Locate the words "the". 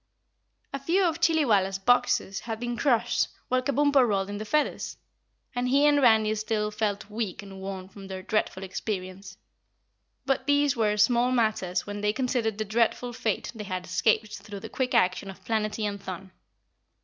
4.39-4.45, 12.57-12.65, 14.61-14.69